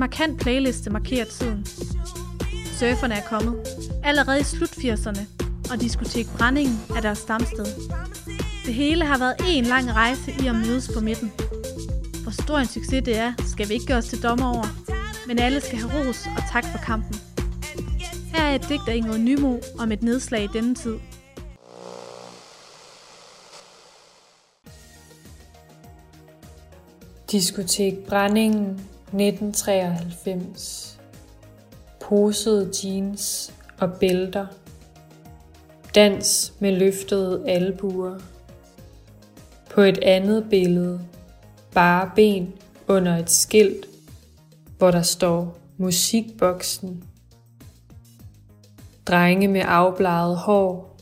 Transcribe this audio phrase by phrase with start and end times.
[0.00, 1.66] markant playliste markerer tiden.
[2.78, 3.56] Surferne er kommet,
[4.04, 5.20] allerede i slut 80'erne,
[5.72, 7.66] og diskotek Brændingen er deres stamsted.
[8.66, 11.32] Det hele har været en lang rejse i at mødes på midten.
[12.22, 14.66] Hvor stor en succes det er, skal vi ikke gøre os til dommer over,
[15.26, 17.16] men alle skal have ros og tak for kampen.
[18.34, 20.96] Her er et digt af Ingrid Nymo om et nedslag i denne tid.
[27.30, 28.80] Diskotek Brændingen
[29.12, 31.00] 1993.
[32.00, 34.46] Posede jeans og bælter.
[35.94, 38.18] Dans med løftede albuer.
[39.70, 41.00] På et andet billede.
[41.74, 42.52] Bare ben
[42.88, 43.86] under et skilt
[44.78, 47.04] Hvor der står Musikboksen.
[49.06, 50.96] Drenge med afbladet hår.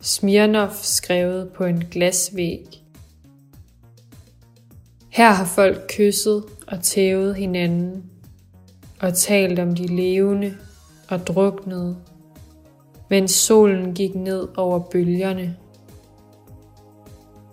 [0.00, 2.82] Smirnov skrevet på en glasvæg.
[5.08, 8.04] Her har folk kysset og tævet hinanden
[9.00, 10.54] og talt om de levende
[11.08, 11.96] og druknede,
[13.10, 15.56] mens solen gik ned over bølgerne.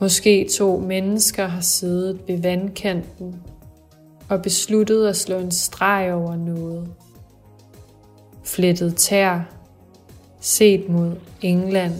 [0.00, 3.42] Måske to mennesker har siddet ved vandkanten
[4.28, 6.88] og besluttet at slå en streg over noget.
[8.44, 9.40] Flettet tær,
[10.40, 11.94] set mod England.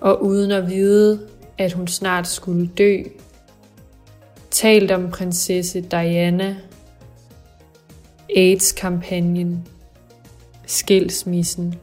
[0.00, 1.28] Og uden at vide,
[1.58, 3.02] at hun snart skulle dø,
[4.56, 6.56] talt om prinsesse Diana,
[8.36, 9.68] AIDS-kampagnen,
[10.66, 11.74] skilsmissen,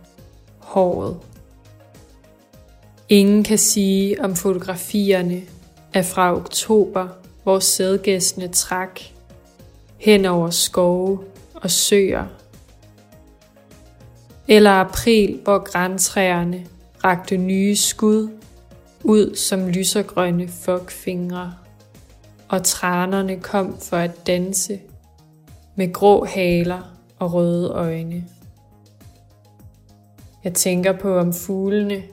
[0.60, 1.18] håret.
[3.10, 5.42] Ingen kan sige om fotografierne
[5.94, 7.08] er fra oktober,
[7.44, 9.00] hvor sædgæstene trak
[9.98, 11.20] hen over skove
[11.54, 12.26] og søer.
[14.48, 16.66] Eller april, hvor græntræerne
[17.04, 18.30] rakte nye skud
[19.04, 21.54] ud som lysergrønne fuckfingre
[22.54, 24.80] og tranerne kom for at danse
[25.76, 26.82] med grå haler
[27.20, 28.26] og røde øjne.
[30.44, 32.04] Jeg tænker på, om fuglene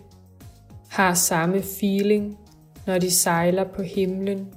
[0.88, 2.38] har samme feeling,
[2.86, 4.48] når de sejler på himlen,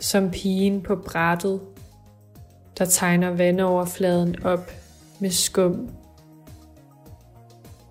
[0.00, 1.60] som pigen på brættet,
[2.78, 4.70] der tegner vandoverfladen op
[5.18, 5.88] med skum.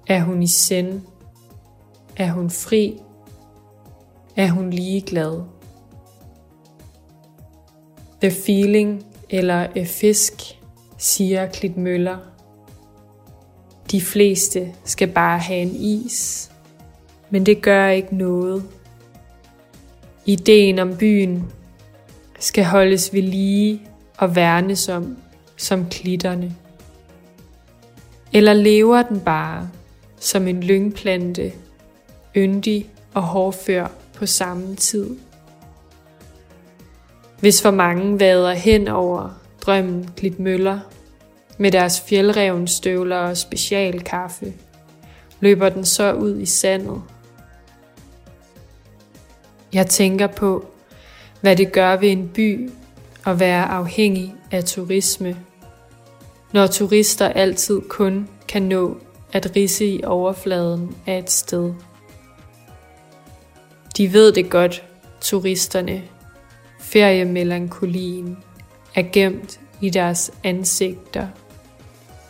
[0.08, 1.02] Er hun i send?
[2.18, 3.02] Er hun fri?
[4.36, 5.59] Er hun ligeglad?
[8.22, 10.34] The feeling eller a fisk,
[10.98, 12.18] siger Klit Møller.
[13.92, 16.52] De fleste skal bare have en is,
[17.30, 18.64] men det gør ikke noget.
[20.26, 21.44] Ideen om byen
[22.40, 23.82] skal holdes ved lige
[24.18, 25.18] og værnes om
[25.58, 26.56] som klitterne.
[28.34, 29.70] Eller lever den bare
[30.20, 31.52] som en lyngplante,
[32.36, 35.18] yndig og hårdfør på samme tid?
[37.40, 39.30] Hvis for mange vader hen over
[39.62, 40.80] drømmen Møller
[41.58, 44.54] med deres fjeldrevnstøvler og specialkaffe,
[45.40, 47.02] løber den så ud i sandet.
[49.74, 50.66] Jeg tænker på,
[51.42, 52.70] hvad det gør ved en by
[53.26, 55.38] at være afhængig af turisme,
[56.52, 58.98] når turister altid kun kan nå
[59.34, 61.74] at risse i overfladen af et sted.
[63.98, 64.84] De ved det godt,
[65.22, 66.02] turisterne,
[66.92, 68.38] feriemelankolien
[68.96, 71.28] er gemt i deres ansigter,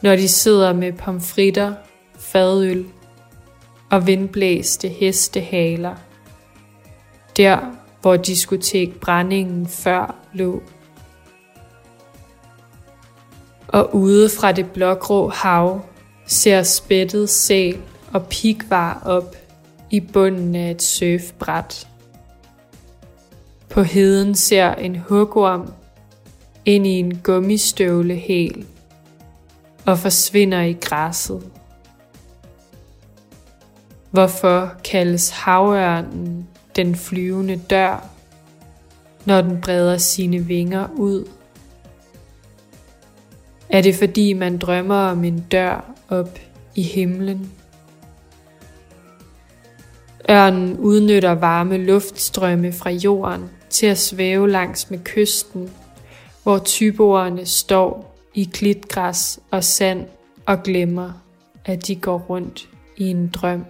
[0.02, 1.74] når de sidder med pomfritter,
[2.20, 2.86] fadøl
[3.90, 5.96] og vindblæste hestehaler.
[7.38, 7.60] Der,
[8.02, 10.62] hvor diskotek Brændingen før lå.
[13.68, 15.86] Og ude fra det blågrå hav
[16.26, 17.82] ser spættet sæl
[18.14, 19.36] og pikvar op
[19.92, 21.88] i bunden af et surfbræt.
[23.70, 25.74] På heden ser en hugorm
[26.66, 28.66] ind i en gummistøvlehæl
[29.86, 31.44] og forsvinder i græsset.
[34.12, 38.10] Hvorfor kaldes havørnen den flyvende dør,
[39.26, 41.28] når den breder sine vinger ud?
[43.70, 46.40] Er det fordi man drømmer om en dør op
[46.76, 47.52] i himlen?
[50.30, 55.70] Ørnen udnytter varme luftstrømme fra jorden til at svæve langs med kysten,
[56.44, 60.08] hvor tyboerne står i klitgræs og sand
[60.46, 61.12] og glemmer,
[61.66, 63.66] at de går rundt i en drøm.